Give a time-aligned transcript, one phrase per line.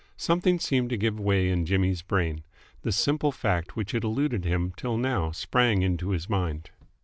[0.17, 2.41] Something seemed to give way in Jimmy's brain.
[2.81, 6.71] The simple fact which had eluded him till now sprang into his mind.